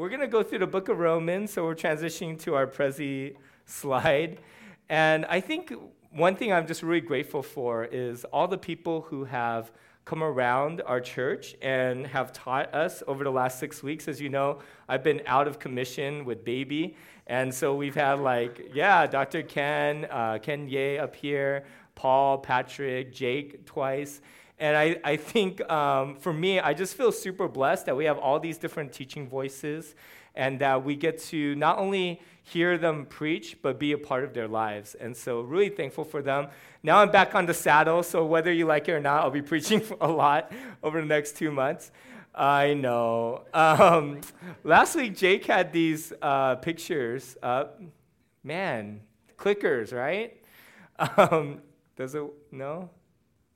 [0.00, 3.36] we're going to go through the book of Romans, so we're transitioning to our Prezi
[3.66, 4.38] slide.
[4.88, 5.74] And I think
[6.10, 9.70] one thing I'm just really grateful for is all the people who have
[10.06, 14.08] come around our church and have taught us over the last six weeks.
[14.08, 16.96] As you know, I've been out of commission with baby.
[17.26, 19.42] And so we've had like, yeah, Dr.
[19.42, 24.22] Ken, uh, Ken Ye up here, Paul, Patrick, Jake twice.
[24.60, 28.18] And I, I think um, for me, I just feel super blessed that we have
[28.18, 29.94] all these different teaching voices
[30.34, 34.34] and that we get to not only hear them preach, but be a part of
[34.34, 34.94] their lives.
[34.94, 36.48] And so, really thankful for them.
[36.82, 39.42] Now I'm back on the saddle, so whether you like it or not, I'll be
[39.52, 41.90] preaching a lot over the next two months.
[42.34, 43.44] I know.
[43.52, 44.20] Um,
[44.62, 47.80] last week, Jake had these uh, pictures up.
[48.44, 49.00] Man,
[49.38, 50.36] clickers, right?
[51.16, 51.62] Um,
[51.96, 52.90] does it, no?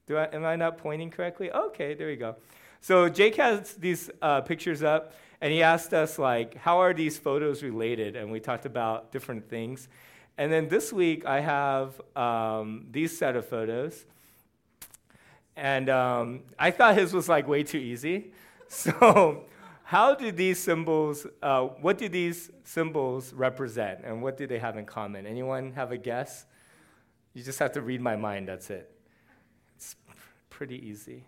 [0.06, 1.50] Do I, am I not pointing correctly?
[1.50, 2.36] Okay, there we go.
[2.80, 7.16] So Jake has these uh, pictures up, and he asked us like, how are these
[7.16, 8.14] photos related?
[8.14, 9.88] And we talked about different things.
[10.36, 14.04] And then this week I have um, these set of photos,
[15.56, 18.32] and um, I thought his was like way too easy.
[18.66, 19.44] So,
[19.84, 21.26] how do these symbols?
[21.40, 25.26] Uh, what do these symbols represent, and what do they have in common?
[25.26, 26.46] Anyone have a guess?
[27.34, 28.48] You just have to read my mind.
[28.48, 28.93] That's it
[30.54, 31.24] pretty easy.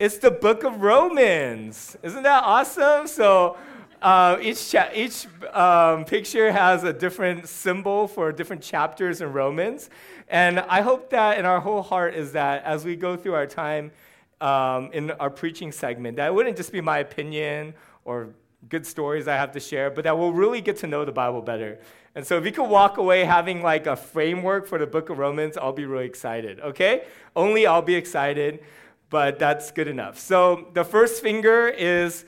[0.00, 1.96] It's the book of Romans.
[2.02, 3.06] Isn't that awesome?
[3.06, 3.56] So
[4.02, 9.88] uh, each, cha- each um, picture has a different symbol for different chapters in Romans.
[10.26, 13.46] And I hope that in our whole heart is that as we go through our
[13.46, 13.92] time
[14.40, 18.30] um, in our preaching segment, that it wouldn't just be my opinion or
[18.68, 21.42] good stories I have to share, but that we'll really get to know the Bible
[21.42, 21.78] better.
[22.14, 25.18] And so if you could walk away having like a framework for the book of
[25.18, 27.04] Romans, I'll be really excited, okay?
[27.34, 28.60] Only I'll be excited,
[29.08, 30.18] but that's good enough.
[30.18, 32.24] So the first finger is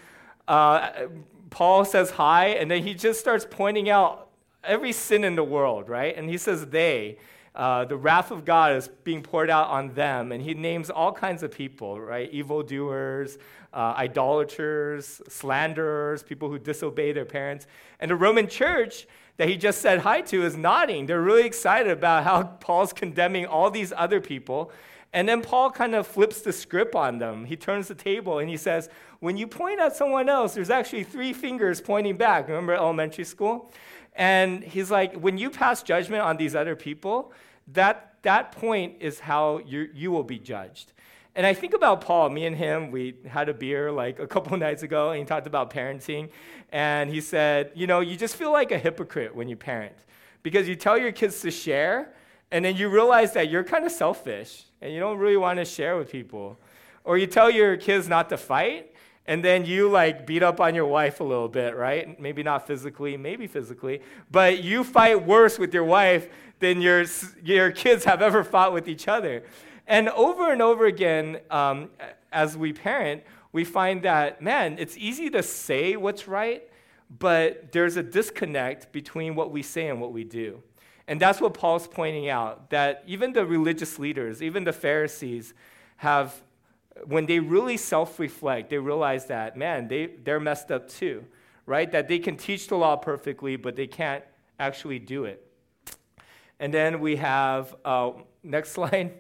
[0.49, 0.91] uh,
[1.51, 4.29] Paul says hi, and then he just starts pointing out
[4.65, 6.17] every sin in the world, right?
[6.17, 7.19] And he says they.
[7.55, 11.13] Uh, the wrath of God is being poured out on them, and he names all
[11.13, 12.33] kinds of people, right?
[12.33, 13.37] Evildoers,
[13.73, 17.67] uh, idolaters, slanderers, people who disobey their parents.
[18.01, 19.07] And the Roman church
[19.37, 21.07] that he just said hi to is nodding.
[21.07, 24.71] They're really excited about how Paul's condemning all these other people.
[25.15, 27.45] And then Paul kind of flips the script on them.
[27.45, 28.89] He turns the table and he says,
[29.21, 32.49] When you point at someone else, there's actually three fingers pointing back.
[32.49, 33.73] Remember elementary school?
[34.15, 37.33] And he's like, When you pass judgment on these other people,
[37.69, 40.93] that, that point is how you, you will be judged.
[41.35, 44.57] And I think about Paul, me and him, we had a beer like a couple
[44.59, 46.31] nights ago, and he talked about parenting.
[46.71, 49.95] And he said, You know, you just feel like a hypocrite when you parent
[50.43, 52.13] because you tell your kids to share,
[52.51, 55.65] and then you realize that you're kind of selfish and you don't really want to
[55.65, 56.59] share with people.
[57.05, 58.93] Or you tell your kids not to fight,
[59.27, 62.21] and then you like beat up on your wife a little bit, right?
[62.21, 66.29] Maybe not physically, maybe physically, but you fight worse with your wife
[66.59, 67.05] than your,
[67.43, 69.45] your kids have ever fought with each other.
[69.93, 71.91] And over and over again, um,
[72.33, 76.67] as we parent, we find that, man, it's easy to say what's right,
[77.19, 80.63] but there's a disconnect between what we say and what we do.
[81.09, 85.53] And that's what Paul's pointing out that even the religious leaders, even the Pharisees,
[85.99, 86.41] have,
[87.05, 91.23] when they really self reflect, they realize that, man, they, they're messed up too,
[91.67, 91.93] right?
[91.93, 94.25] That they can teach the law perfectly, but they can't
[94.59, 95.47] actually do it.
[96.59, 99.13] And then we have, uh, next slide.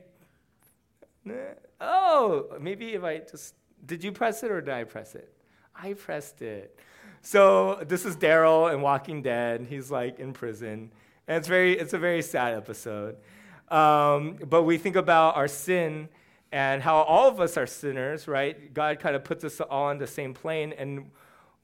[1.80, 5.32] Oh, maybe if I just, did you press it or did I press it?
[5.74, 6.78] I pressed it.
[7.20, 9.66] So this is Daryl in Walking Dead.
[9.68, 10.92] He's like in prison.
[11.28, 13.16] And it's, very, it's a very sad episode.
[13.68, 16.08] Um, but we think about our sin
[16.52, 18.74] and how all of us are sinners, right?
[18.74, 21.10] God kind of puts us all on the same plane, and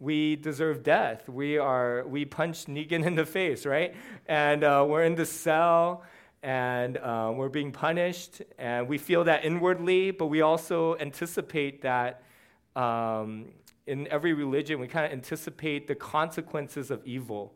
[0.00, 1.28] we deserve death.
[1.28, 3.94] We are we punched Negan in the face, right?
[4.26, 6.04] And uh, we're in the cell,
[6.42, 12.22] and uh, we're being punished, and we feel that inwardly, but we also anticipate that
[12.76, 13.46] um,
[13.86, 17.54] in every religion, we kind of anticipate the consequences of evil.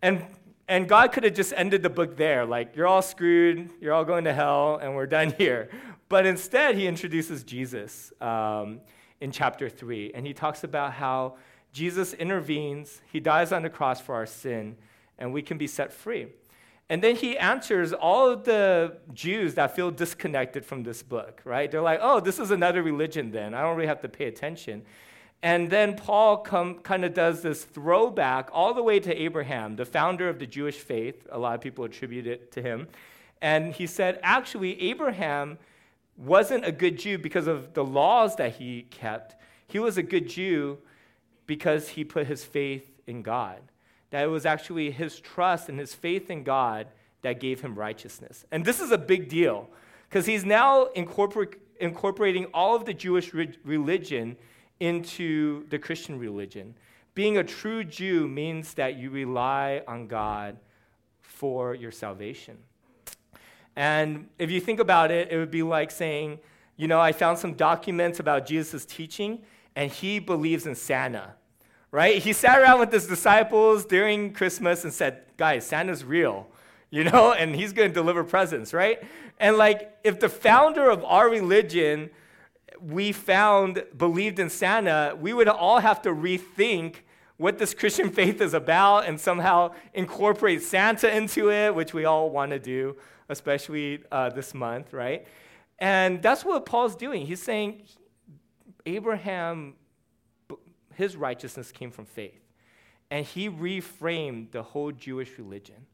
[0.00, 0.24] And,
[0.68, 4.04] and God could have just ended the book there, like, you're all screwed, you're all
[4.04, 5.68] going to hell, and we're done here.
[6.08, 8.80] But instead, he introduces Jesus um,
[9.20, 11.36] in chapter 3, and he talks about how
[11.72, 14.76] Jesus intervenes, he dies on the cross for our sin,
[15.18, 16.28] and we can be set free.
[16.92, 21.70] And then he answers all of the Jews that feel disconnected from this book, right?
[21.70, 23.54] They're like, oh, this is another religion then.
[23.54, 24.82] I don't really have to pay attention.
[25.42, 30.28] And then Paul kind of does this throwback all the way to Abraham, the founder
[30.28, 31.26] of the Jewish faith.
[31.32, 32.88] A lot of people attribute it to him.
[33.40, 35.56] And he said, actually, Abraham
[36.18, 39.34] wasn't a good Jew because of the laws that he kept.
[39.66, 40.76] He was a good Jew
[41.46, 43.62] because he put his faith in God.
[44.12, 46.86] That it was actually his trust and his faith in God
[47.22, 48.44] that gave him righteousness.
[48.52, 49.68] And this is a big deal
[50.08, 54.36] because he's now incorpor- incorporating all of the Jewish re- religion
[54.80, 56.74] into the Christian religion.
[57.14, 60.56] Being a true Jew means that you rely on God
[61.20, 62.58] for your salvation.
[63.76, 66.38] And if you think about it, it would be like saying,
[66.76, 69.42] you know, I found some documents about Jesus' teaching,
[69.76, 71.34] and he believes in Santa,
[71.92, 72.20] right?
[72.20, 76.48] He sat around with his disciples during Christmas and said, guys, Santa's real,
[76.90, 79.00] you know, and he's going to deliver presents, right?
[79.38, 82.10] And like, if the founder of our religion
[82.80, 86.96] we found believed in Santa, we would all have to rethink
[87.36, 92.30] what this Christian faith is about and somehow incorporate Santa into it, which we all
[92.30, 92.96] want to do,
[93.28, 95.26] especially uh, this month, right?
[95.78, 97.26] And that's what Paul's doing.
[97.26, 97.82] He's saying
[98.86, 99.74] Abraham,
[100.96, 102.40] his righteousness came from faith.
[103.10, 105.86] And he reframed the whole Jewish religion.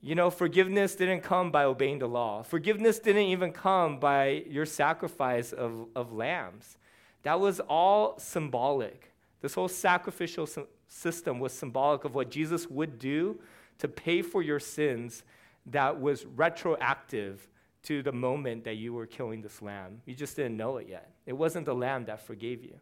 [0.00, 2.42] You know, forgiveness didn't come by obeying the law.
[2.42, 6.78] Forgiveness didn't even come by your sacrifice of, of lambs.
[7.24, 9.12] That was all symbolic.
[9.40, 10.48] This whole sacrificial
[10.86, 13.40] system was symbolic of what Jesus would do
[13.78, 15.24] to pay for your sins
[15.66, 17.48] that was retroactive
[17.84, 20.00] to the moment that you were killing this lamb.
[20.04, 21.10] You just didn't know it yet.
[21.26, 22.78] It wasn't the lamb that forgave you.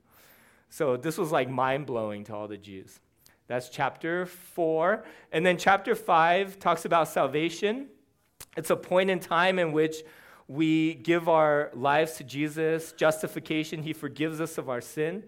[0.68, 3.00] So this was like mind blowing to all the Jews.
[3.46, 5.04] That's chapter 4.
[5.32, 7.86] And then chapter 5 talks about salvation.
[8.56, 10.02] It's a point in time in which
[10.48, 15.24] we give our lives to Jesus, justification, He forgives us of our sin.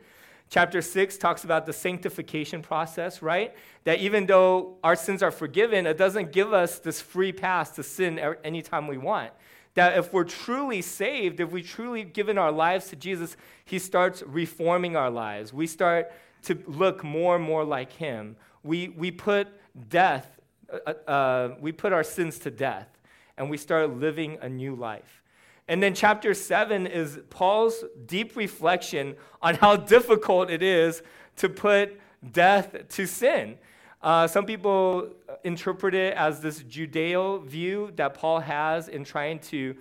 [0.51, 3.55] Chapter 6 talks about the sanctification process, right?
[3.85, 7.83] That even though our sins are forgiven, it doesn't give us this free pass to
[7.83, 9.33] sin anytime we want.
[9.79, 14.25] That if we're truly saved, if we truly given our lives to Jesus, He starts
[14.27, 15.53] reforming our lives.
[15.53, 16.11] We start
[16.47, 18.35] to look more and more like Him.
[18.65, 19.47] We, we put
[19.89, 22.89] death, uh, uh, we put our sins to death,
[23.37, 25.23] and we start living a new life.
[25.69, 31.05] And then chapter seven is Paul's deep reflection on how difficult it is
[31.37, 32.01] to put
[32.33, 33.59] death to sin.
[34.01, 35.11] Uh, some people
[35.43, 39.75] interpret it as this Judeo view that Paul has in trying to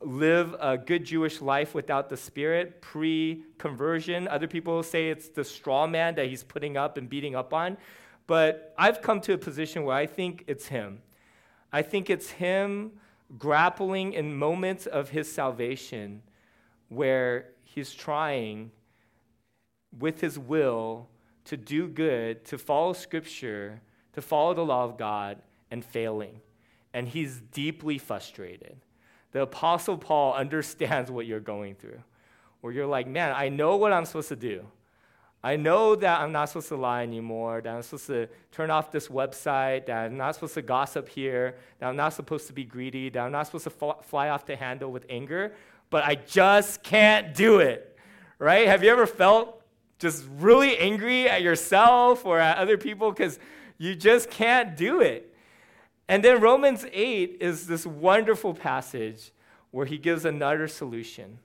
[0.00, 4.26] live a good Jewish life without the Spirit pre conversion.
[4.26, 7.76] Other people say it's the straw man that he's putting up and beating up on.
[8.26, 11.02] But I've come to a position where I think it's him.
[11.72, 12.92] I think it's him
[13.38, 16.22] grappling in moments of his salvation
[16.88, 18.70] where he's trying
[19.98, 21.08] with his will
[21.46, 23.80] to do good, to follow scripture,
[24.12, 25.38] to follow the law of God,
[25.70, 26.40] and failing.
[26.94, 28.76] And he's deeply frustrated.
[29.32, 32.02] The Apostle Paul understands what you're going through,
[32.60, 34.66] where you're like, man, I know what I'm supposed to do.
[35.44, 38.92] I know that I'm not supposed to lie anymore, that I'm supposed to turn off
[38.92, 42.62] this website, that I'm not supposed to gossip here, that I'm not supposed to be
[42.62, 43.70] greedy, that I'm not supposed to
[44.02, 45.52] fly off the handle with anger,
[45.90, 47.98] but I just can't do it,
[48.38, 48.68] right?
[48.68, 49.61] Have you ever felt
[50.02, 53.38] just really angry at yourself or at other people because
[53.78, 55.34] you just can't do it?
[56.08, 59.30] And then Romans 8 is this wonderful passage
[59.70, 61.38] where he gives another solution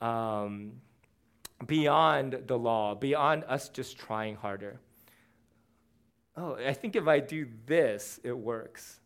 [0.00, 0.72] um,
[1.66, 4.78] beyond the law, beyond us just trying harder.
[6.36, 9.00] Oh, I think if I do this, it works.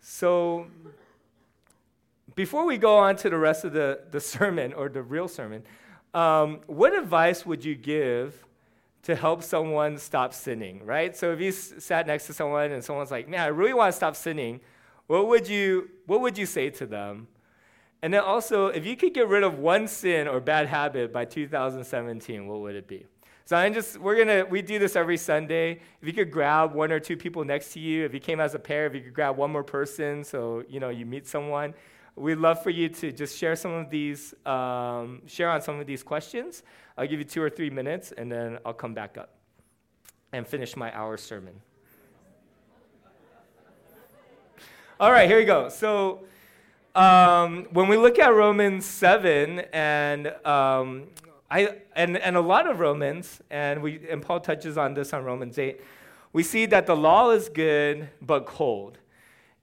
[0.00, 0.66] So,
[2.34, 5.62] before we go on to the rest of the, the sermon or the real sermon,
[6.14, 8.44] um, what advice would you give
[9.02, 11.16] to help someone stop sinning, right?
[11.16, 13.92] So if you s- sat next to someone and someone's like, "Man, I really want
[13.92, 14.60] to stop sinning,"
[15.06, 17.28] what would you what would you say to them?
[18.02, 21.24] And then also, if you could get rid of one sin or bad habit by
[21.24, 23.06] 2017, what would it be?
[23.44, 25.80] So I'm just we're gonna we do this every Sunday.
[26.00, 28.54] If you could grab one or two people next to you, if you came as
[28.54, 31.74] a pair, if you could grab one more person, so you know you meet someone.
[32.20, 35.86] We'd love for you to just share some of these, um, share on some of
[35.86, 36.62] these questions.
[36.98, 39.30] I'll give you two or three minutes, and then I'll come back up
[40.30, 41.54] and finish my hour sermon.
[45.00, 45.70] All right, here we go.
[45.70, 46.24] So,
[46.94, 51.04] um, when we look at Romans 7, and, um,
[51.50, 55.24] I, and, and a lot of Romans, and, we, and Paul touches on this on
[55.24, 55.80] Romans 8,
[56.34, 58.98] we see that the law is good but cold.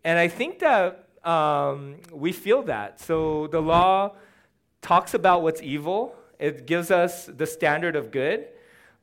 [0.03, 2.99] And I think that um, we feel that.
[3.01, 4.15] So the law
[4.81, 8.47] talks about what's evil, it gives us the standard of good,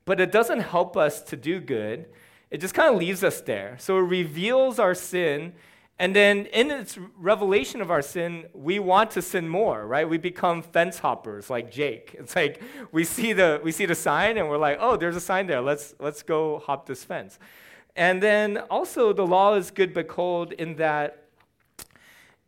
[0.04, 2.06] but it doesn't help us to do good.
[2.50, 3.76] It just kind of leaves us there.
[3.80, 5.54] So it reveals our sin
[5.98, 10.08] And then in its revelation of our sin, we want to sin more, right?
[10.08, 12.16] We become fence hoppers like Jake.
[12.18, 15.20] It's like we see the we see the sign and we're like, "Oh, there's a
[15.20, 15.60] sign there.
[15.60, 17.38] Let's let's go hop this fence."
[17.96, 21.23] And then also the law is good but cold in that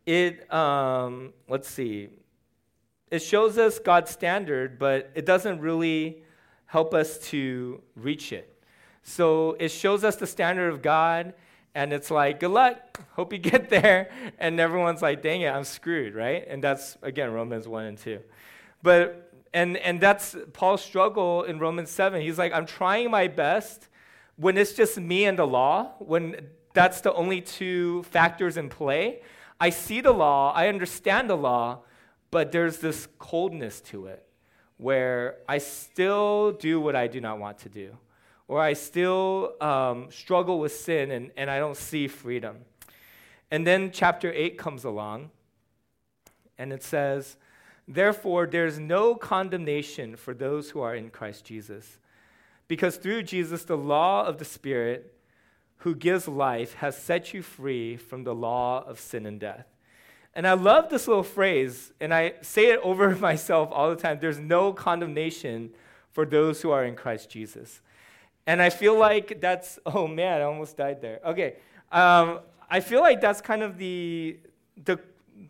[0.07, 2.09] it um, let's see.
[3.11, 6.23] It shows us God's standard, but it doesn't really
[6.65, 8.61] help us to reach it.
[9.03, 11.33] So it shows us the standard of God
[11.75, 14.09] and it's like, good luck, hope you get there.
[14.39, 16.45] And everyone's like, dang it, I'm screwed, right?
[16.47, 18.19] And that's, again, Romans 1 and 2.
[18.81, 22.21] But, and, and that's Paul's struggle in Romans 7.
[22.21, 23.89] He's like, I'm trying my best
[24.37, 29.21] when it's just me and the law, when that's the only two factors in play.
[29.59, 31.79] I see the law, I understand the law,
[32.31, 34.25] but there's this coldness to it
[34.77, 37.97] where I still do what I do not want to do
[38.47, 42.57] or I still um, struggle with sin and, and I don't see freedom.
[43.51, 45.31] And then chapter 8 comes along
[46.57, 47.37] and it says,
[47.87, 51.99] Therefore, there's no condemnation for those who are in Christ Jesus.
[52.67, 55.13] Because through Jesus, the law of the Spirit
[55.79, 59.65] who gives life has set you free from the law of sin and death.
[60.33, 64.19] And I love this little phrase, and I say it over myself all the time
[64.21, 65.71] there's no condemnation
[66.11, 67.81] for those who are in Christ Jesus.
[68.45, 71.19] And I feel like that's, oh man, I almost died there.
[71.25, 71.55] Okay.
[71.91, 74.37] Um, I feel like that's kind of the,
[74.83, 74.99] the,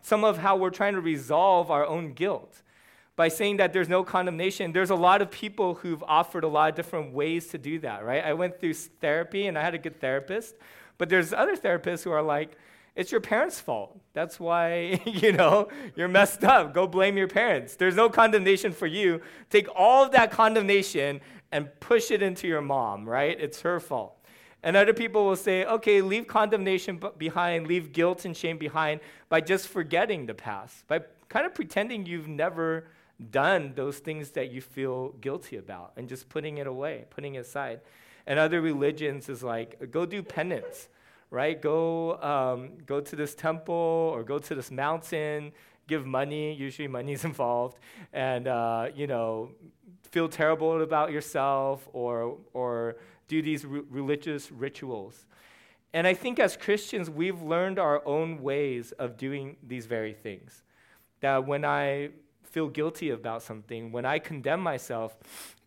[0.02, 2.62] some of how we're trying to resolve our own guilt
[3.18, 4.70] by saying that there's no condemnation.
[4.70, 8.04] There's a lot of people who've offered a lot of different ways to do that,
[8.04, 8.24] right?
[8.24, 10.54] I went through therapy and I had a good therapist,
[10.98, 12.56] but there's other therapists who are like,
[12.94, 13.98] it's your parents' fault.
[14.12, 16.72] That's why, you know, you're messed up.
[16.72, 17.74] Go blame your parents.
[17.74, 19.20] There's no condemnation for you.
[19.50, 21.20] Take all of that condemnation
[21.50, 23.36] and push it into your mom, right?
[23.40, 24.14] It's her fault.
[24.62, 29.40] And other people will say, okay, leave condemnation behind, leave guilt and shame behind by
[29.40, 32.84] just forgetting the past, by kind of pretending you've never
[33.30, 37.40] done those things that you feel guilty about and just putting it away, putting it
[37.40, 37.80] aside.
[38.26, 40.88] And other religions is like, go do penance,
[41.30, 41.60] right?
[41.60, 45.52] Go, um, go to this temple or go to this mountain,
[45.86, 47.78] give money, usually money's involved,
[48.12, 49.50] and, uh, you know,
[50.10, 52.96] feel terrible about yourself or, or
[53.26, 55.26] do these r- religious rituals.
[55.92, 60.62] And I think as Christians, we've learned our own ways of doing these very things.
[61.20, 62.10] That when I
[62.58, 65.16] feel guilty about something, when I condemn myself,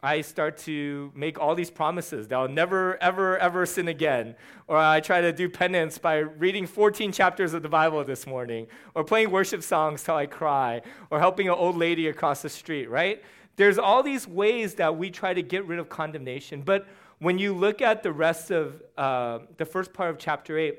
[0.04, 4.36] I start to make all these promises that I'll never, ever, ever sin again.
[4.68, 8.68] Or I try to do penance by reading 14 chapters of the Bible this morning,
[8.94, 12.90] or playing worship songs till I cry, or helping an old lady across the street,
[12.90, 13.24] right?
[13.56, 16.62] There's all these ways that we try to get rid of condemnation.
[16.62, 20.78] But when you look at the rest of uh, the first part of chapter 8,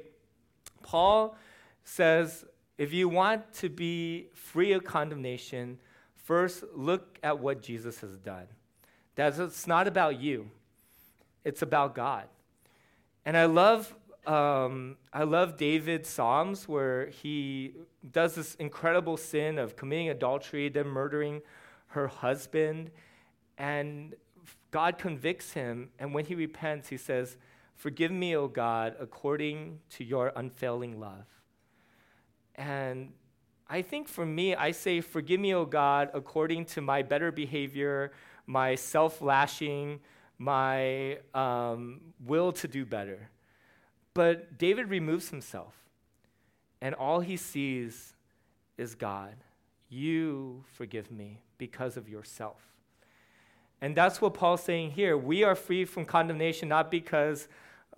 [0.83, 1.39] Paul
[1.85, 2.45] says
[2.83, 5.79] if you want to be free of condemnation,
[6.23, 8.47] first look at what Jesus has done.
[9.17, 10.51] That it's not about you,
[11.45, 12.25] it's about God.
[13.25, 13.95] And I love
[14.27, 17.75] um, I love David's Psalms where he
[18.13, 21.43] does this incredible sin of committing adultery, then murdering
[21.89, 22.91] her husband,
[23.59, 24.15] and
[24.71, 25.91] God convicts him.
[25.99, 27.37] And when he repents, he says,
[27.75, 31.27] Forgive me, O God, according to your unfailing love.
[32.55, 33.13] And
[33.73, 38.13] I think for me, I say, Forgive me, O God, according to my better behavior,
[38.47, 40.01] my self lashing,
[40.37, 43.31] my um, will to do better.
[44.13, 45.75] But David removes himself,
[46.83, 48.15] and all he sees
[48.77, 49.37] is God.
[49.89, 52.61] You forgive me because of yourself.
[53.81, 55.17] And that's what Paul's saying here.
[55.17, 57.49] We are free from condemnation not because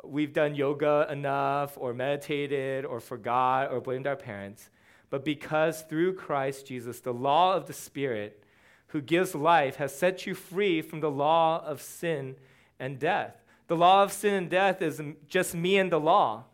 [0.04, 4.70] we've done yoga enough or meditated or forgot or blamed our parents,
[5.14, 8.42] but because through Christ Jesus, the law of the Spirit
[8.88, 12.34] who gives life has set you free from the law of sin
[12.80, 13.36] and death.
[13.68, 16.46] The law of sin and death is just me and the law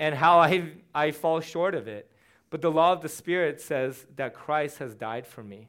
[0.00, 2.10] and how I, I fall short of it.
[2.50, 5.68] But the law of the Spirit says that Christ has died for me.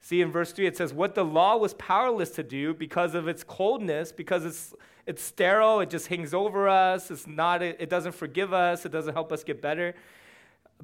[0.00, 3.28] See, in verse 3, it says, What the law was powerless to do because of
[3.28, 4.74] its coldness, because it's,
[5.06, 8.90] it's sterile, it just hangs over us, it's not, it, it doesn't forgive us, it
[8.90, 9.94] doesn't help us get better.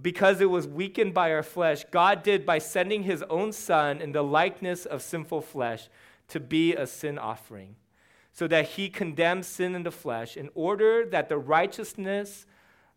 [0.00, 4.12] Because it was weakened by our flesh, God did by sending his own Son in
[4.12, 5.88] the likeness of sinful flesh
[6.28, 7.76] to be a sin offering,
[8.32, 12.46] so that he condemned sin in the flesh in order that the righteousness,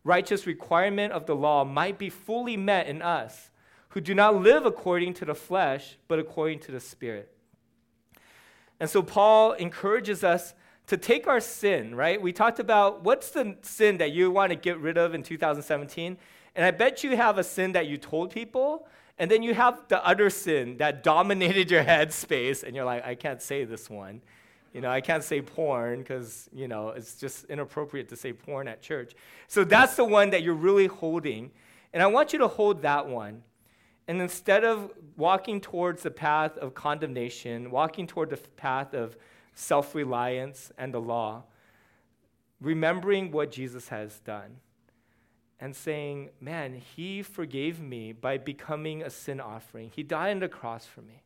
[0.04, 3.50] righteous requirement of the law might be fully met in us
[3.90, 7.32] who do not live according to the flesh, but according to the Spirit.
[8.78, 10.54] And so Paul encourages us
[10.86, 12.20] to take our sin, right?
[12.20, 16.16] We talked about what's the sin that you want to get rid of in 2017.
[16.60, 18.86] And I bet you have a sin that you told people,
[19.16, 23.02] and then you have the other sin that dominated your head space, and you're like,
[23.02, 24.20] I can't say this one.
[24.74, 28.68] You know, I can't say porn because, you know, it's just inappropriate to say porn
[28.68, 29.14] at church.
[29.48, 31.50] So that's the one that you're really holding.
[31.94, 33.42] And I want you to hold that one.
[34.06, 39.16] And instead of walking towards the path of condemnation, walking toward the path of
[39.54, 41.44] self reliance and the law,
[42.60, 44.58] remembering what Jesus has done
[45.60, 49.90] and saying, Man, he forgave me by becoming a sin offering.
[49.94, 51.22] He died on the cross for me.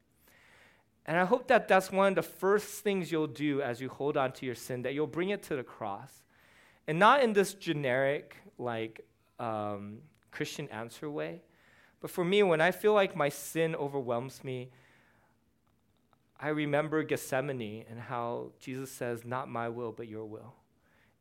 [1.06, 4.16] And I hope that that's one of the first things you'll do as you hold
[4.16, 6.10] on to your sin, that you'll bring it to the cross.
[6.88, 9.02] And not in this generic, like,
[9.38, 9.98] um,
[10.30, 11.42] Christian answer way.
[12.00, 14.70] But for me, when I feel like my sin overwhelms me,
[16.40, 20.54] I remember Gethsemane and how Jesus says, Not my will, but your will.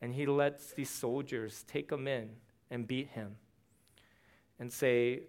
[0.02, 2.30] And he lets these soldiers take him in
[2.74, 3.38] and beat him
[4.60, 5.22] and say,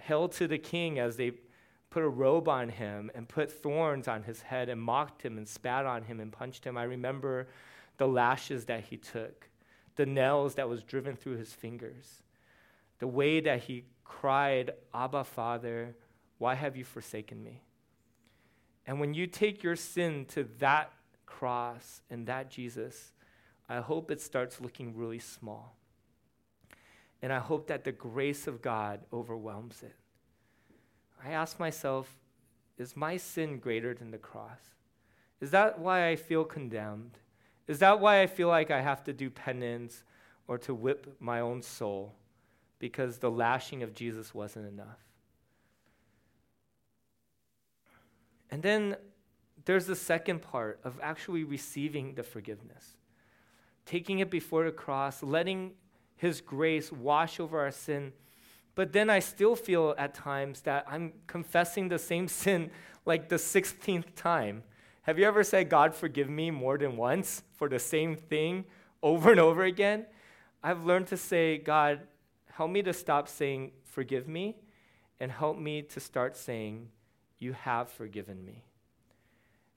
[0.00, 1.32] Hail to the king as they
[1.90, 5.48] put a robe on him and put thorns on his head and mocked him and
[5.48, 6.76] spat on him and punched him.
[6.76, 7.48] I remember
[7.96, 9.48] the lashes that he took,
[9.96, 12.22] the nails that was driven through his fingers,
[12.98, 15.96] the way that he cried, Abba, Father,
[16.38, 17.62] why have you forsaken me?
[18.86, 20.92] And when you take your sin to that
[21.26, 23.12] cross and that Jesus,
[23.68, 25.77] I hope it starts looking really small.
[27.22, 29.96] And I hope that the grace of God overwhelms it.
[31.24, 32.16] I ask myself,
[32.76, 34.60] is my sin greater than the cross?
[35.40, 37.18] Is that why I feel condemned?
[37.66, 40.04] Is that why I feel like I have to do penance
[40.46, 42.14] or to whip my own soul
[42.78, 44.98] because the lashing of Jesus wasn't enough?
[48.50, 48.96] And then
[49.64, 52.96] there's the second part of actually receiving the forgiveness,
[53.84, 55.72] taking it before the cross, letting
[56.18, 58.12] His grace wash over our sin
[58.78, 62.70] but then I still feel at times that I'm confessing the same sin
[63.04, 64.62] like the 16th time.
[65.02, 68.66] Have you ever said, God, forgive me more than once for the same thing
[69.02, 70.06] over and over again?
[70.62, 72.02] I've learned to say, God,
[72.52, 74.54] help me to stop saying, forgive me,
[75.18, 76.88] and help me to start saying,
[77.36, 78.62] you have forgiven me.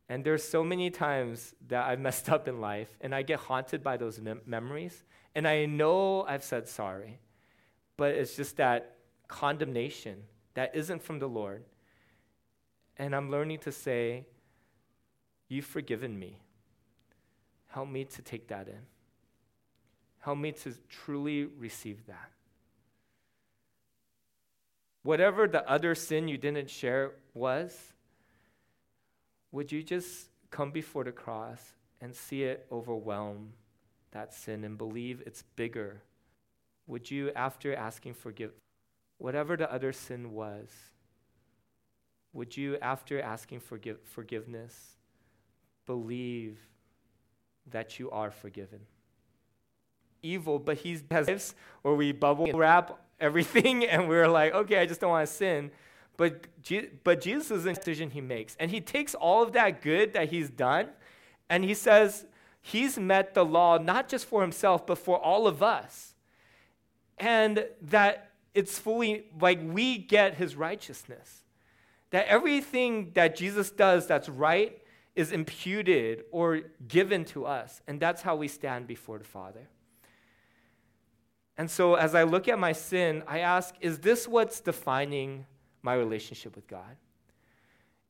[0.10, 3.82] And there's so many times that I've messed up in life, and I get haunted
[3.82, 5.02] by those mem- memories,
[5.34, 7.20] and I know I've said sorry
[8.02, 8.96] but it's just that
[9.28, 10.24] condemnation
[10.56, 11.64] that isn't from the Lord.
[12.98, 14.26] And I'm learning to say,
[15.48, 16.40] You've forgiven me.
[17.68, 18.82] Help me to take that in.
[20.18, 22.32] Help me to truly receive that.
[25.04, 27.94] Whatever the other sin you didn't share was,
[29.52, 31.62] would you just come before the cross
[32.02, 33.54] and see it overwhelm
[34.12, 36.02] that sin and believe it's bigger
[36.92, 38.52] would you, after asking forgive,
[39.18, 40.70] whatever the other sin was,
[42.34, 44.98] would you, after asking forgive, forgiveness,
[45.86, 46.60] believe
[47.70, 48.82] that you are forgiven?
[50.22, 55.00] Evil, but he has where we bubble wrap everything and we're like, okay, I just
[55.00, 55.72] don't want to sin.
[56.18, 56.46] But,
[57.06, 58.56] but Jesus is a decision he makes.
[58.60, 60.90] And he takes all of that good that he's done
[61.50, 62.26] and he says
[62.62, 66.12] he's met the law not just for himself, but for all of us
[67.22, 71.44] and that it's fully like we get his righteousness.
[72.10, 74.82] That everything that Jesus does that's right
[75.16, 79.70] is imputed or given to us, and that's how we stand before the Father.
[81.58, 85.46] And so, as I look at my sin, I ask, is this what's defining
[85.84, 86.98] my relationship with God?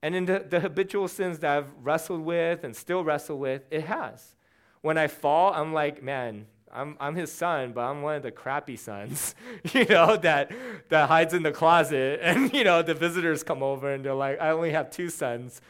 [0.02, 3.84] And in the, the habitual sins that I've wrestled with and still wrestle with, it
[3.86, 4.36] has.
[4.82, 8.32] When I fall, I'm like, man, I'm, I'm his son, but I'm one of the
[8.32, 9.36] crappy sons,
[9.74, 10.52] you know, that,
[10.90, 12.20] that hides in the closet.
[12.32, 15.62] And, you know, the visitors come over and they're like, I only have two sons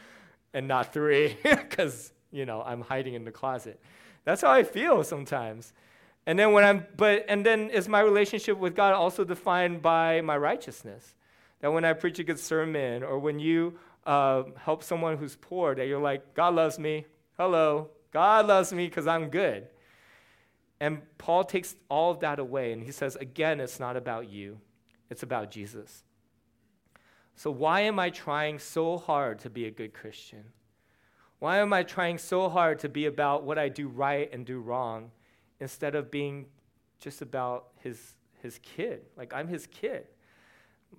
[0.54, 3.80] and not three because, you know, I'm hiding in the closet.
[4.24, 5.72] That's how I feel sometimes.
[6.26, 10.20] And then when I'm, but, and then is my relationship with God also defined by
[10.20, 11.14] my righteousness?
[11.60, 15.74] That when I preach a good sermon or when you uh, help someone who's poor,
[15.74, 17.06] that you're like, God loves me.
[17.36, 17.90] Hello.
[18.12, 19.66] God loves me because I'm good.
[20.80, 24.58] And Paul takes all of that away and he says, again, it's not about you,
[25.10, 26.02] it's about Jesus.
[27.34, 30.44] So, why am I trying so hard to be a good Christian?
[31.38, 34.60] Why am I trying so hard to be about what I do right and do
[34.60, 35.10] wrong
[35.60, 36.46] instead of being
[37.00, 39.02] just about his, his kid?
[39.16, 40.06] Like, I'm his kid.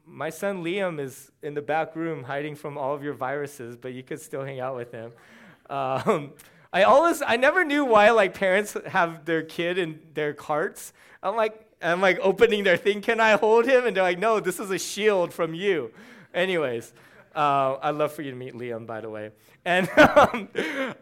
[0.06, 3.93] My son Liam is in the back room hiding from all of your viruses, but
[3.93, 5.12] you could still hang out with him.
[5.69, 6.34] Um,
[6.74, 10.92] I always, I never knew why like parents have their kid in their carts.
[11.22, 13.02] I'm like, I'm like opening their thing.
[13.02, 13.86] Can I hold him?
[13.86, 15.92] And they're like, no, this is a shield from you.
[16.34, 16.92] Anyways,
[17.36, 19.30] uh, I'd love for you to meet Liam, by the way.
[19.66, 20.50] And um,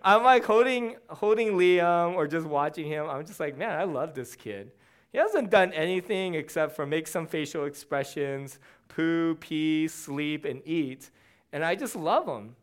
[0.04, 3.10] I'm like holding, holding Liam or just watching him.
[3.10, 4.72] I'm just like, man, I love this kid.
[5.14, 11.10] He hasn't done anything except for make some facial expressions, poo, pee, sleep, and eat.
[11.54, 12.56] And I just love him.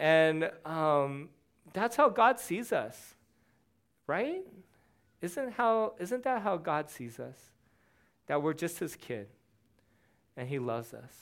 [0.00, 1.28] And um,
[1.72, 3.14] that's how God sees us,
[4.06, 4.42] right?
[5.20, 7.38] Isn't, how, isn't that how God sees us?
[8.26, 9.28] That we're just his kid
[10.36, 11.12] and he loves us.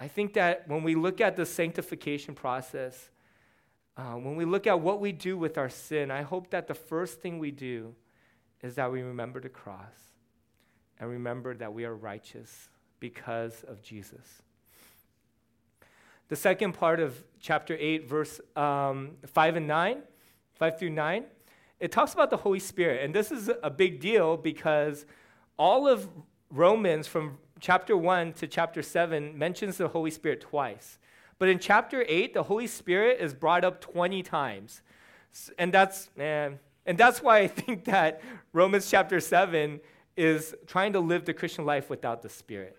[0.00, 3.10] I think that when we look at the sanctification process,
[3.96, 6.74] uh, when we look at what we do with our sin, I hope that the
[6.74, 7.94] first thing we do
[8.62, 9.94] is that we remember the cross
[10.98, 12.68] and remember that we are righteous
[13.00, 14.42] because of Jesus.
[16.32, 19.98] The second part of chapter 8, verse um, 5 and 9,
[20.54, 21.24] 5 through 9,
[21.78, 23.04] it talks about the Holy Spirit.
[23.04, 25.04] And this is a big deal because
[25.58, 26.08] all of
[26.48, 30.98] Romans from chapter 1 to chapter 7 mentions the Holy Spirit twice.
[31.38, 34.80] But in chapter 8, the Holy Spirit is brought up 20 times.
[35.58, 36.48] And that's, eh,
[36.86, 38.22] and that's why I think that
[38.54, 39.80] Romans chapter 7
[40.16, 42.78] is trying to live the Christian life without the Spirit.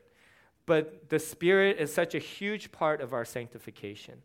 [0.66, 4.22] But the Spirit is such a huge part of our sanctification.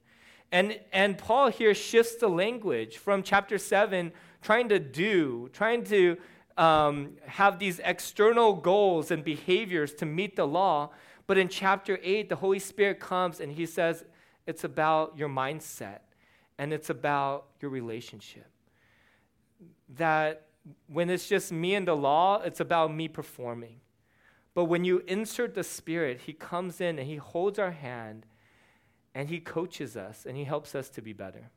[0.51, 6.17] And, and Paul here shifts the language from chapter 7, trying to do, trying to
[6.57, 10.91] um, have these external goals and behaviors to meet the law.
[11.27, 14.05] But in chapter 8, the Holy Spirit comes and he says,
[14.47, 16.01] it's about your mindset
[16.59, 18.47] and it's about your relationship.
[19.97, 20.47] That
[20.87, 23.81] when it's just me and the law, it's about me performing.
[24.59, 28.27] But when you insert the Spirit, He comes in and He holds our hand
[29.15, 31.51] and He coaches us and He helps us to be better.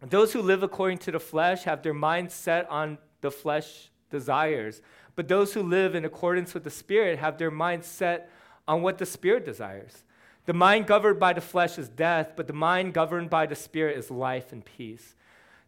[0.00, 4.82] Those who live according to the flesh have their mind set on the flesh desires,
[5.16, 8.30] but those who live in accordance with the Spirit have their mind set
[8.68, 10.04] on what the Spirit desires.
[10.46, 13.98] The mind governed by the flesh is death, but the mind governed by the Spirit
[13.98, 15.16] is life and peace.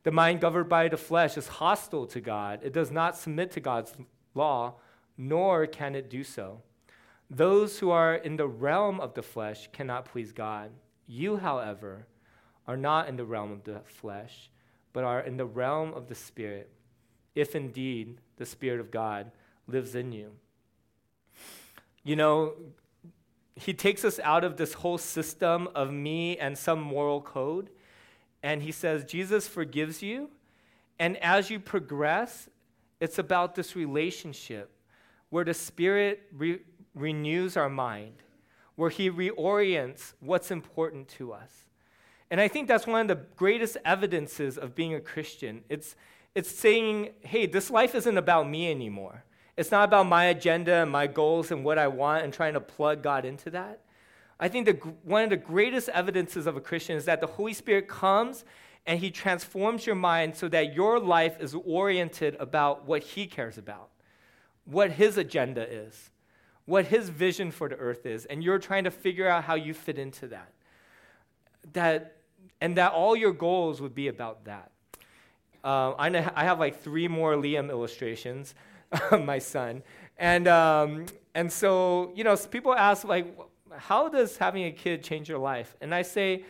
[0.04, 2.60] The mind governed by the flesh is hostile to God.
[2.62, 3.92] It does not submit to God's
[4.36, 4.74] law,
[5.16, 6.62] nor can it do so.
[7.30, 10.70] Those who are in the realm of the flesh cannot please God.
[11.06, 12.06] You, however,
[12.66, 14.50] are not in the realm of the flesh,
[14.92, 16.70] but are in the realm of the Spirit,
[17.34, 19.30] if indeed the Spirit of God
[19.66, 20.32] lives in you.
[22.02, 22.54] You know,
[23.56, 27.70] he takes us out of this whole system of me and some moral code,
[28.42, 30.28] and he says, Jesus forgives you.
[30.98, 32.48] And as you progress,
[33.00, 34.70] it's about this relationship
[35.34, 36.60] where the Spirit re-
[36.94, 38.14] renews our mind,
[38.76, 41.50] where He reorients what's important to us.
[42.30, 45.64] And I think that's one of the greatest evidences of being a Christian.
[45.68, 45.96] It's,
[46.36, 49.24] it's saying, hey, this life isn't about me anymore.
[49.56, 52.60] It's not about my agenda and my goals and what I want and trying to
[52.60, 53.80] plug God into that.
[54.38, 57.54] I think the, one of the greatest evidences of a Christian is that the Holy
[57.54, 58.44] Spirit comes
[58.86, 63.58] and He transforms your mind so that your life is oriented about what He cares
[63.58, 63.88] about
[64.64, 66.10] what his agenda is,
[66.64, 69.74] what his vision for the earth is, and you're trying to figure out how you
[69.74, 70.52] fit into that.
[71.72, 72.16] That
[72.60, 74.70] and that all your goals would be about that.
[75.62, 78.54] Uh, I, know, I have like three more Liam illustrations,
[79.12, 79.82] my son,
[80.18, 83.26] and um, and so you know people ask like,
[83.76, 85.74] how does having a kid change your life?
[85.80, 86.44] And I say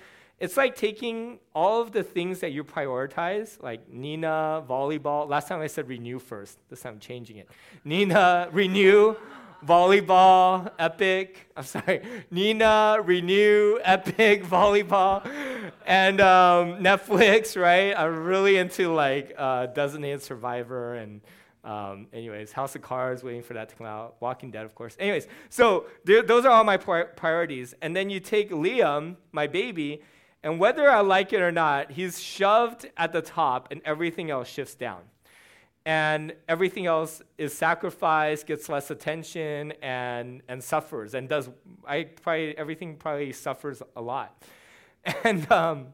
[0.44, 5.26] it's like taking all of the things that you prioritize, like Nina, volleyball.
[5.26, 6.59] Last time I said renew first.
[6.68, 7.48] This time I'm changing it.
[7.83, 9.16] Nina, renew,
[9.66, 11.50] volleyball, epic.
[11.57, 12.02] I'm sorry.
[12.30, 15.26] Nina, renew, epic, volleyball,
[15.87, 17.94] and um, Netflix, right?
[17.96, 21.22] I'm really into like uh, Designated Survivor and.
[21.64, 24.16] Um, anyways, House of Cards, waiting for that to come out.
[24.20, 24.98] Walking Dead, of course.
[25.00, 27.72] Anyways, so those are all my pri- priorities.
[27.80, 30.02] And then you take Liam, my baby,
[30.44, 34.46] and whether I like it or not, he's shoved at the top and everything else
[34.46, 35.00] shifts down.
[35.87, 41.14] And everything else is sacrificed, gets less attention, and, and suffers.
[41.14, 41.48] And does,
[41.87, 44.44] I probably, everything probably suffers a lot.
[45.24, 45.88] And um,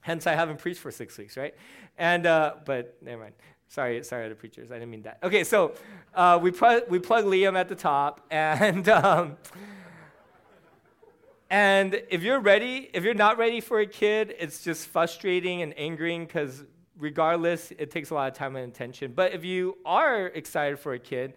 [0.00, 1.54] hence I haven't preached for six weeks, right?
[1.98, 3.34] And, uh, but never mind.
[3.68, 4.70] Sorry, sorry, the preachers.
[4.70, 5.18] I didn't mean that.
[5.22, 5.74] Okay, so
[6.14, 9.36] uh, we, pl- we plug Liam at the top, and um,
[11.50, 15.76] and if you're ready, if you're not ready for a kid, it's just frustrating and
[15.76, 16.64] angering because
[16.96, 19.12] regardless, it takes a lot of time and attention.
[19.12, 21.34] But if you are excited for a kid,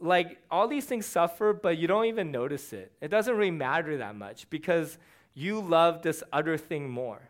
[0.00, 2.90] like all these things suffer, but you don't even notice it.
[3.00, 4.98] It doesn't really matter that much because
[5.34, 7.20] you love this other thing more.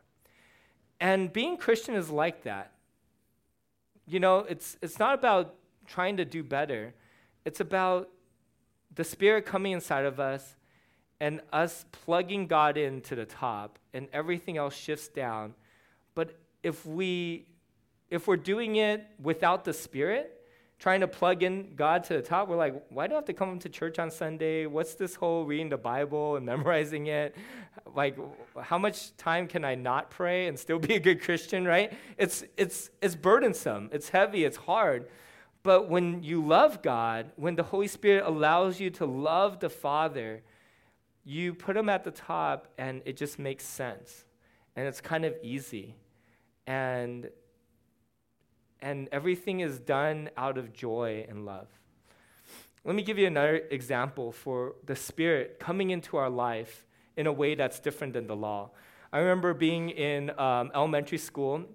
[1.00, 2.72] And being Christian is like that.
[4.06, 5.54] You know, it's, it's not about
[5.86, 6.94] trying to do better,
[7.44, 8.08] it's about
[8.94, 10.56] the Spirit coming inside of us
[11.20, 15.54] and us plugging God into the top, and everything else shifts down.
[16.14, 17.46] But if we
[18.10, 20.40] if we're doing it without the Spirit,
[20.80, 23.32] trying to plug in God to the top, we're like, why do I have to
[23.32, 24.66] come to church on Sunday?
[24.66, 27.36] What's this whole reading the Bible and memorizing it?
[27.94, 28.18] Like,
[28.60, 31.92] how much time can I not pray and still be a good Christian, right?
[32.18, 35.06] It's, it's, it's burdensome, it's heavy, it's hard.
[35.62, 40.42] But when you love God, when the Holy Spirit allows you to love the Father,
[41.30, 44.24] you put them at the top and it just makes sense.
[44.74, 45.94] And it's kind of easy.
[46.66, 47.30] And
[48.82, 51.68] and everything is done out of joy and love.
[52.84, 57.32] Let me give you another example for the Spirit coming into our life in a
[57.32, 58.70] way that's different than the law.
[59.12, 61.66] I remember being in um, elementary school,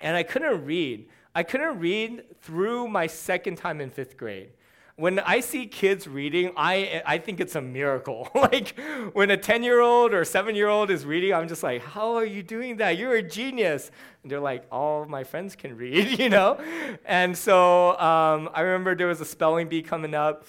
[0.00, 1.08] and I couldn't read.
[1.34, 4.52] I couldn't read through my second time in fifth grade
[4.98, 8.28] when I see kids reading, I, I think it's a miracle.
[8.34, 8.76] like
[9.12, 12.16] when a 10 year old or 7 year old is reading, I'm just like, how
[12.16, 12.98] are you doing that?
[12.98, 13.92] You're a genius.
[14.24, 16.60] And they're like, all my friends can read, you know?
[17.04, 20.46] And so um, I remember there was a spelling bee coming up.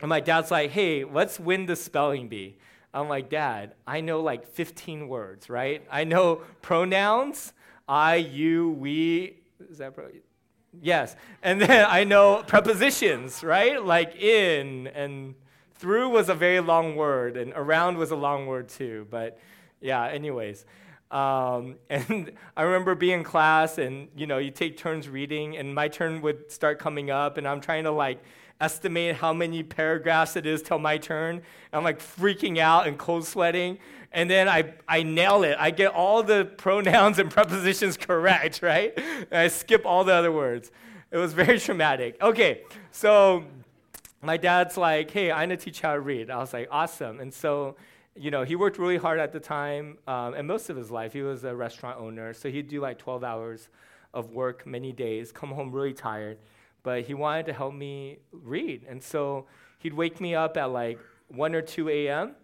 [0.00, 2.58] And my dad's like, hey, let's win the spelling bee.
[2.92, 5.86] I'm like, Dad, I know like 15 words, right?
[5.90, 7.52] I know pronouns,
[7.88, 9.42] I, you, we.
[9.70, 10.10] Is that pro-
[10.82, 11.16] Yes.
[11.42, 13.82] And then I know prepositions, right?
[13.82, 15.34] Like in and
[15.74, 19.06] through was a very long word, and around was a long word too.
[19.10, 19.38] But
[19.80, 20.64] yeah, anyways.
[21.10, 25.74] Um, and I remember being in class, and you know, you take turns reading, and
[25.74, 28.22] my turn would start coming up, and I'm trying to like
[28.60, 31.42] estimate how many paragraphs it is till my turn.
[31.72, 33.78] I'm like freaking out and cold sweating.
[34.12, 35.56] And then I, I nail it.
[35.58, 38.92] I get all the pronouns and prepositions correct, right?
[38.96, 40.70] And I skip all the other words.
[41.10, 42.16] It was very traumatic.
[42.22, 43.44] Okay, so
[44.22, 46.30] my dad's like, hey, I'm gonna teach you how to read.
[46.30, 47.20] I was like, awesome.
[47.20, 47.76] And so,
[48.16, 51.12] you know, he worked really hard at the time, um, and most of his life,
[51.12, 52.32] he was a restaurant owner.
[52.32, 53.68] So he'd do like 12 hours
[54.12, 56.38] of work many days, come home really tired
[56.84, 58.84] but he wanted to help me read.
[58.88, 59.46] And so
[59.78, 62.36] he'd wake me up at like 1 or 2 a.m.,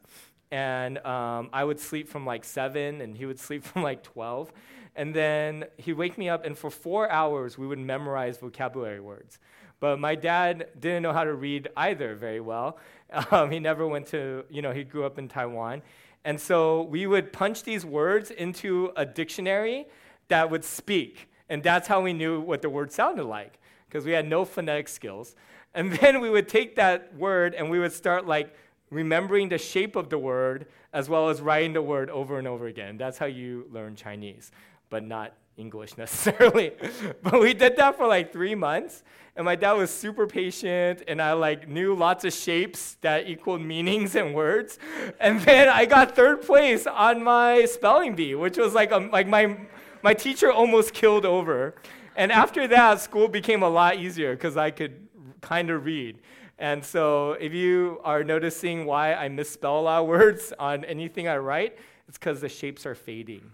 [0.51, 4.51] and um, I would sleep from like 7, and he would sleep from like 12.
[4.97, 9.39] And then he'd wake me up, and for four hours, we would memorize vocabulary words.
[9.79, 12.79] But my dad didn't know how to read either very well.
[13.33, 15.83] Um, he never went to, you know, he grew up in Taiwan.
[16.25, 19.87] And so we would punch these words into a dictionary
[20.29, 21.29] that would speak.
[21.49, 23.60] And that's how we knew what the word sounded like
[23.91, 25.35] because we had no phonetic skills.
[25.75, 28.55] And then we would take that word and we would start like
[28.91, 32.67] remembering the shape of the word as well as writing the word over and over
[32.67, 32.97] again.
[32.97, 34.51] That's how you learn Chinese,
[34.89, 36.73] but not English necessarily.
[37.23, 39.03] but we did that for like three months.
[39.37, 43.63] And my dad was super patient, and I like knew lots of shapes that equaled
[43.63, 44.79] meanings and words.
[45.21, 49.29] And then I got third place on my spelling bee, which was like a, like
[49.29, 49.57] my
[50.03, 51.75] my teacher almost killed over.
[52.17, 55.09] And after that, school became a lot easier because I could
[55.41, 56.19] kind of read.
[56.59, 61.27] And so if you are noticing why I misspell a lot of words on anything
[61.27, 63.51] I write, it's because the shapes are fading.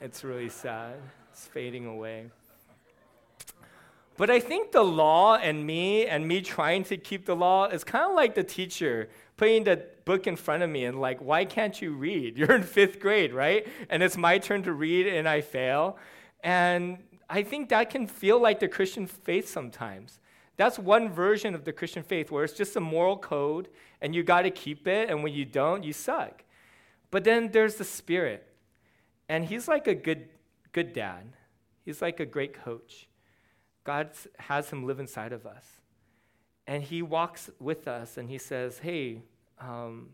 [0.00, 0.94] It's really sad.
[1.32, 2.30] It's fading away.
[4.16, 7.84] But I think the law and me and me trying to keep the law is
[7.84, 11.46] kind of like the teacher putting the book in front of me and like, why
[11.46, 12.36] can't you read?
[12.38, 13.66] You're in fifth grade, right?
[13.88, 15.96] And it's my turn to read and I fail.
[16.44, 16.98] And
[17.30, 20.18] I think that can feel like the Christian faith sometimes.
[20.56, 23.68] That's one version of the Christian faith where it's just a moral code
[24.00, 26.42] and you got to keep it, and when you don't, you suck.
[27.10, 28.46] But then there's the Spirit,
[29.28, 30.28] and He's like a good,
[30.72, 31.24] good dad.
[31.84, 33.08] He's like a great coach.
[33.84, 35.64] God has Him live inside of us.
[36.66, 39.22] And He walks with us and He says, Hey,
[39.60, 40.10] um,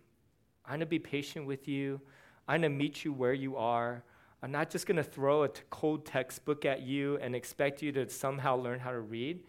[0.64, 2.00] I'm going to be patient with you,
[2.48, 4.02] I'm going to meet you where you are.
[4.42, 7.92] I'm not just going to throw a t- cold textbook at you and expect you
[7.92, 9.44] to somehow learn how to read.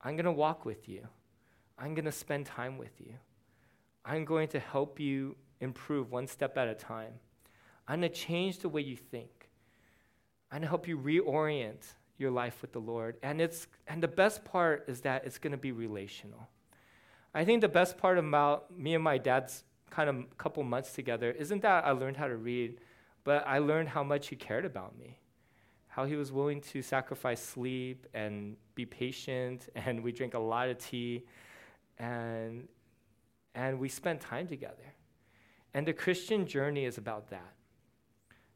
[0.00, 1.06] I'm going to walk with you.
[1.78, 3.14] I'm going to spend time with you.
[4.04, 7.12] I'm going to help you improve one step at a time.
[7.88, 9.48] I'm going to change the way you think.
[10.50, 13.16] I'm going to help you reorient your life with the Lord.
[13.22, 16.48] And, it's, and the best part is that it's going to be relational.
[17.34, 21.30] I think the best part about me and my dad's kind of couple months together
[21.30, 22.78] isn't that I learned how to read
[23.24, 25.18] but I learned how much he cared about me,
[25.88, 30.68] how he was willing to sacrifice sleep and be patient, and we drank a lot
[30.68, 31.24] of tea,
[31.98, 32.68] and,
[33.54, 34.94] and we spent time together.
[35.74, 37.54] And the Christian journey is about that.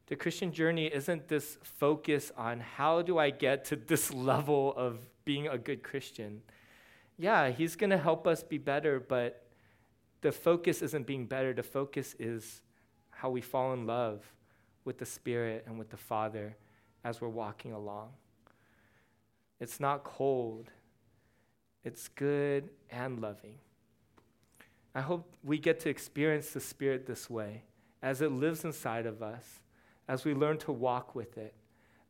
[0.07, 5.05] The Christian journey isn't this focus on how do I get to this level of
[5.25, 6.41] being a good Christian.
[7.17, 9.47] Yeah, He's going to help us be better, but
[10.21, 11.53] the focus isn't being better.
[11.53, 12.61] The focus is
[13.09, 14.23] how we fall in love
[14.87, 16.55] with the Spirit and with the Father
[17.03, 18.07] as we're walking along.
[19.59, 20.71] It's not cold,
[21.83, 23.55] it's good and loving.
[24.95, 27.63] I hope we get to experience the Spirit this way
[28.01, 29.59] as it lives inside of us,
[30.07, 31.53] as we learn to walk with it,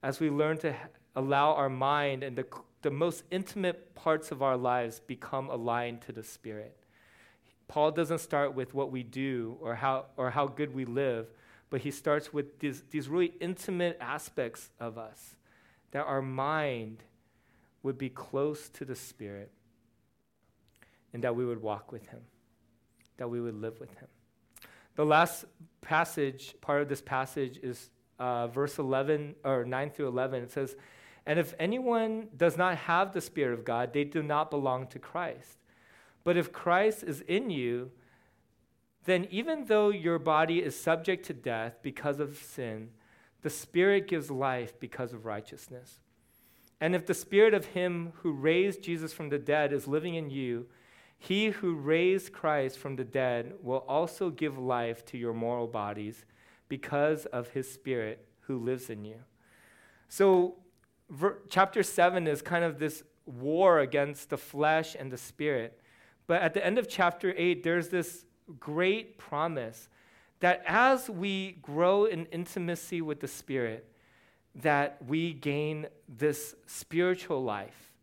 [0.04, 0.76] as we learn to
[1.16, 2.46] allow our mind and the,
[2.84, 6.78] the most intimate parts of our lives become aligned to the Spirit.
[7.68, 11.28] Paul doesn't start with what we do or how, or how good we live,
[11.70, 15.36] but he starts with these, these really intimate aspects of us
[15.92, 17.04] that our mind
[17.84, 19.52] would be close to the Spirit
[21.14, 22.22] and that we would walk with him,
[23.18, 24.08] that we would live with him.
[24.96, 25.46] The last
[25.82, 30.44] passage, part of this passage, is uh, verse 11 or 9 through 11.
[30.44, 30.76] It says,
[31.26, 35.00] And if anyone does not have the Spirit of God, they do not belong to
[35.00, 35.58] Christ.
[36.24, 37.92] But if Christ is in you,
[39.08, 42.90] then even though your body is subject to death because of sin,
[43.42, 46.02] the Spirit gives life because of righteousness.
[46.82, 50.30] And if the Spirit of Him who raised Jesus from the dead is living in
[50.30, 50.68] you,
[51.18, 56.26] He who raised Christ from the dead will also give life to your mortal bodies
[56.68, 59.20] because of His Spirit who lives in you.
[60.10, 60.56] So,
[61.10, 65.80] ver- chapter 7 is kind of this war against the flesh and the spirit.
[66.28, 68.26] But at the end of chapter 8, there's this
[68.60, 69.90] great promise
[70.40, 73.88] that as we grow in intimacy with the Spirit,
[74.56, 77.94] that we gain this spiritual life.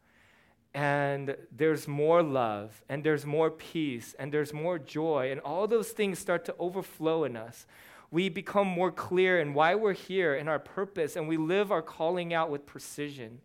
[0.72, 5.90] And there's more love, and there's more peace, and there's more joy, and all those
[5.90, 7.66] things start to overflow in us.
[8.11, 11.83] We become more clear in why we're here and our purpose, and we live our
[11.83, 13.40] calling out with precision.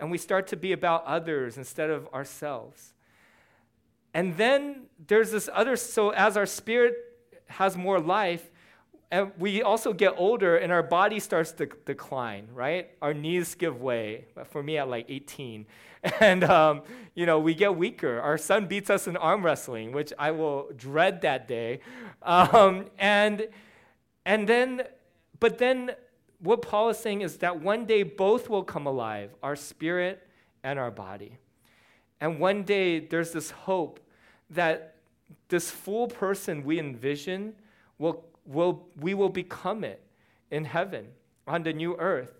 [0.00, 2.92] And we start to be about others instead of ourselves.
[4.14, 6.94] And then there's this other, so as our spirit
[7.48, 8.50] has more life,
[9.10, 12.90] and we also get older and our body starts to decline, right?
[13.02, 14.24] Our knees give way.
[14.50, 15.66] For me, at like 18.
[16.20, 16.82] And, um,
[17.14, 18.20] you know, we get weaker.
[18.20, 21.80] Our son beats us in arm wrestling, which I will dread that day.
[22.22, 23.48] Um, and,
[24.26, 24.82] and then,
[25.40, 25.92] but then
[26.40, 30.28] what Paul is saying is that one day both will come alive, our spirit
[30.62, 31.38] and our body.
[32.20, 33.98] And one day there's this hope
[34.50, 34.96] that
[35.48, 37.54] this full person we envision
[37.98, 40.02] will, will we will become it
[40.50, 41.06] in heaven
[41.46, 42.32] on the new earth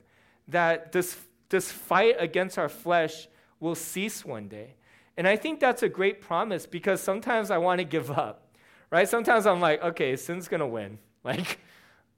[0.49, 1.17] that this,
[1.49, 3.29] this fight against our flesh
[3.61, 4.75] will cease one day.
[5.17, 8.45] And i think that's a great promise because sometimes i want to give up
[8.90, 9.09] right?
[9.09, 10.99] Sometimes i'm like okay sin's gonna win.
[11.25, 11.59] Like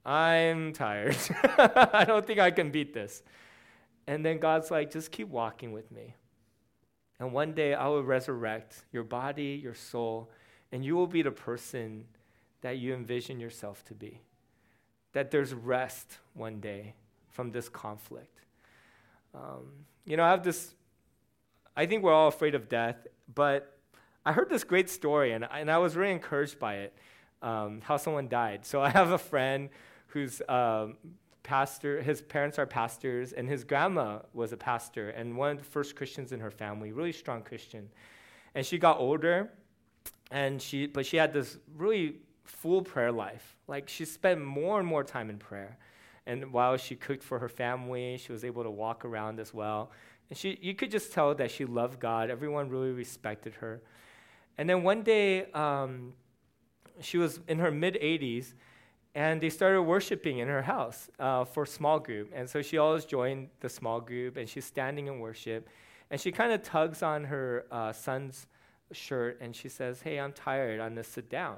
[0.05, 1.15] i'm tired.
[1.57, 3.23] I don't think i can beat this.
[4.05, 6.15] And then god's like just keep walking with me
[7.19, 10.29] and one day I will resurrect your body, your soul,
[10.71, 12.05] and you will be the person
[12.61, 14.21] that you envision yourself to be.
[15.13, 16.93] That there's rest one day
[17.29, 18.41] from this conflict.
[19.33, 20.73] Um, you know, I have this,
[21.75, 23.77] I think we're all afraid of death, but
[24.25, 26.93] I heard this great story and, and I was really encouraged by it,
[27.41, 28.65] um, how someone died.
[28.65, 29.69] So I have a friend
[30.07, 30.97] who's um,
[31.47, 35.63] pastor, his parents are pastors, and his grandma was a pastor and one of the
[35.63, 37.89] first Christians in her family, really strong Christian.
[38.53, 39.49] And she got older,
[40.29, 43.55] and she, but she had this really full prayer life.
[43.65, 45.77] Like she spent more and more time in prayer.
[46.25, 49.91] And while she cooked for her family, she was able to walk around as well.
[50.29, 52.29] And she, you could just tell that she loved God.
[52.29, 53.81] Everyone really respected her.
[54.57, 56.11] And then one day, um,
[56.99, 58.53] she was in her mid 80s,
[59.15, 62.31] and they started worshiping in her house uh, for small group.
[62.35, 65.67] And so she always joined the small group, and she's standing in worship.
[66.11, 68.47] And she kind of tugs on her uh, son's
[68.91, 70.79] shirt, and she says, Hey, I'm tired.
[70.79, 71.57] I'm going to sit down.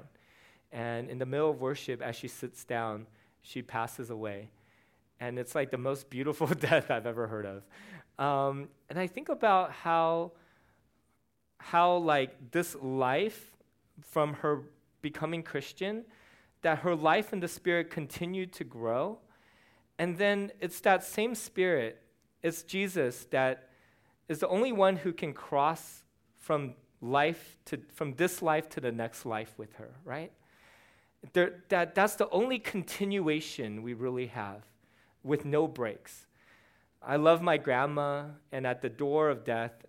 [0.72, 3.06] And in the middle of worship, as she sits down,
[3.42, 4.50] she passes away.
[5.20, 8.24] And it's like the most beautiful death I've ever heard of.
[8.24, 10.32] Um, and I think about how,
[11.58, 13.56] how like this life
[14.00, 14.62] from her
[15.02, 16.04] becoming Christian–
[16.62, 19.18] that her life in the Spirit continued to grow.
[19.98, 22.02] And then it's that same Spirit,
[22.42, 23.68] it's Jesus that
[24.28, 26.02] is the only one who can cross
[26.38, 30.32] from life to from this life to the next life with her, right?
[31.32, 34.62] There, that, that's the only continuation we really have
[35.22, 36.26] with no breaks.
[37.02, 39.84] I love my grandma, and at the door of death,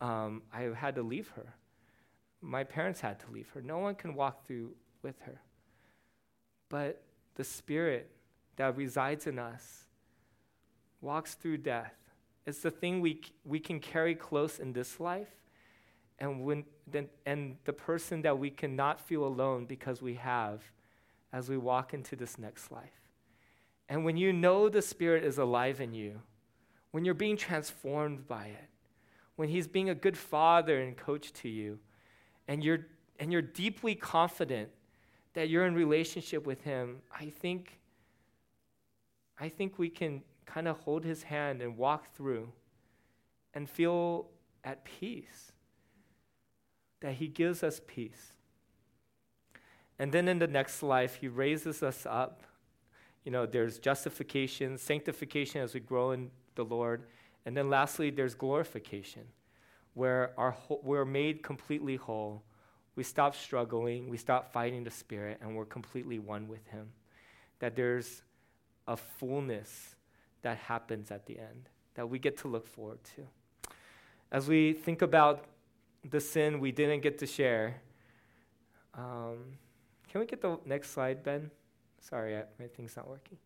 [0.00, 1.54] um, I had to leave her.
[2.40, 3.62] My parents had to leave her.
[3.62, 5.40] No one can walk through with her.
[6.68, 7.02] But
[7.34, 8.10] the Spirit
[8.56, 9.84] that resides in us
[11.00, 11.94] walks through death.
[12.46, 15.28] It's the thing we, we can carry close in this life,
[16.18, 20.62] and, when, then, and the person that we cannot feel alone because we have
[21.32, 23.00] as we walk into this next life.
[23.88, 26.22] And when you know the Spirit is alive in you,
[26.92, 28.68] when you're being transformed by it,
[29.36, 31.78] when He's being a good father and coach to you,
[32.48, 32.86] and you're,
[33.18, 34.70] and you're deeply confident
[35.36, 37.78] that you're in relationship with Him, I think,
[39.38, 42.50] I think we can kind of hold His hand and walk through
[43.52, 44.28] and feel
[44.64, 45.52] at peace,
[47.00, 48.32] that He gives us peace.
[49.98, 52.42] And then in the next life, He raises us up.
[53.22, 57.02] You know, there's justification, sanctification as we grow in the Lord.
[57.44, 59.24] And then lastly, there's glorification,
[59.92, 62.42] where our ho- we're made completely whole.
[62.96, 66.88] We stop struggling, we stop fighting the Spirit, and we're completely one with Him.
[67.60, 68.22] That there's
[68.88, 69.94] a fullness
[70.42, 73.26] that happens at the end that we get to look forward to.
[74.30, 75.44] As we think about
[76.08, 77.76] the sin we didn't get to share,
[78.94, 79.58] um,
[80.08, 81.50] can we get the next slide, Ben?
[82.00, 83.38] Sorry, I, my thing's not working.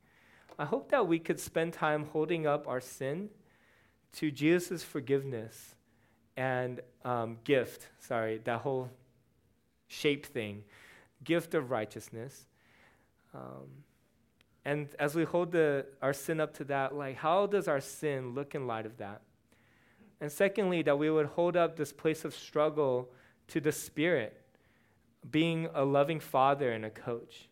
[0.59, 3.31] I hope that we could spend time holding up our sin
[4.13, 5.75] to Jesus' forgiveness
[6.37, 7.89] and um, gift.
[7.99, 8.91] Sorry, that whole
[9.91, 10.63] shape thing,
[11.25, 12.47] gift of righteousness.
[13.35, 13.85] Um,
[14.65, 18.35] and as we hold the, our sin up to that, like how does our sin
[18.35, 19.23] look in light of that?
[20.21, 23.11] And secondly, that we would hold up this place of struggle
[23.49, 24.41] to the Spirit
[25.29, 27.49] being a loving father and a coach,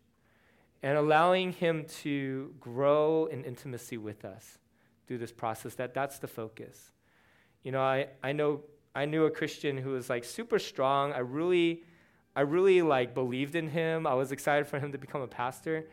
[0.82, 4.58] and allowing him to grow in intimacy with us
[5.06, 5.74] through this process.
[5.74, 6.92] That that's the focus.
[7.62, 8.60] You know, I, I know
[8.94, 11.12] I knew a Christian who was like super strong.
[11.12, 11.82] I really,
[12.38, 14.06] I really like believed in him.
[14.06, 15.86] I was excited for him to become a pastor.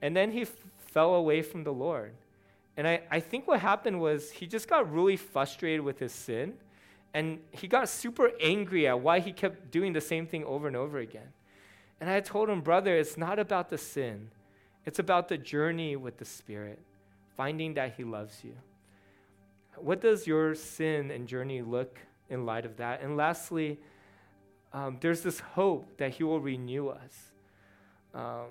[0.00, 2.14] And then he f- fell away from the Lord.
[2.78, 6.54] And I, I think what happened was he just got really frustrated with his sin
[7.12, 10.74] and he got super angry at why he kept doing the same thing over and
[10.74, 11.28] over again.
[12.00, 14.30] And I told him, brother, it's not about the sin,
[14.86, 16.78] it's about the journey with the Spirit,
[17.36, 18.54] finding that he loves you.
[19.76, 21.98] What does your sin and journey look
[22.30, 23.02] in light of that?
[23.02, 23.78] And lastly,
[24.74, 27.32] um, there's this hope that he will renew us.
[28.12, 28.48] Um,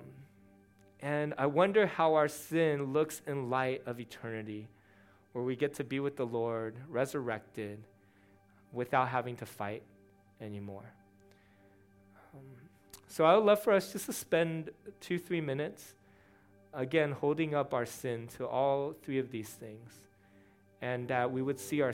[1.00, 4.68] and I wonder how our sin looks in light of eternity,
[5.32, 7.78] where we get to be with the Lord, resurrected
[8.72, 9.82] without having to fight
[10.40, 10.90] anymore.
[12.34, 12.40] Um,
[13.06, 14.70] so I would love for us just to spend
[15.00, 15.94] two, three minutes,
[16.72, 19.92] again, holding up our sin to all three of these things,
[20.80, 21.92] and that we would see our,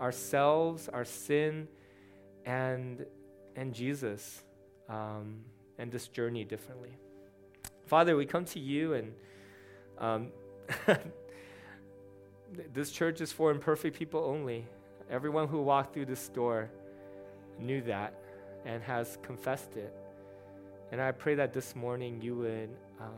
[0.00, 1.66] ourselves, our sin,
[2.44, 3.04] and,
[3.56, 4.42] and Jesus,
[4.88, 5.40] um,
[5.78, 6.96] and this journey differently.
[7.86, 9.12] Father, we come to you, and
[9.98, 10.28] um,
[12.72, 14.66] this church is for imperfect people only.
[15.10, 16.70] Everyone who walked through this door
[17.58, 18.14] knew that
[18.64, 19.94] and has confessed it.
[20.92, 23.12] And I pray that this morning you would um,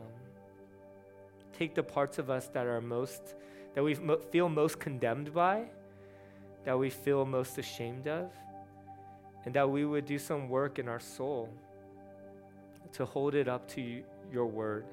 [1.57, 3.35] take the parts of us that are most,
[3.73, 5.65] that we mo- feel most condemned by,
[6.65, 8.31] that we feel most ashamed of,
[9.45, 11.49] and that we would do some work in our soul
[12.93, 14.85] to hold it up to your word,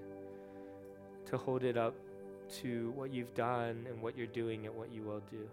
[1.27, 1.95] to hold it up
[2.61, 5.49] to what you've done and what you're doing and what you will do.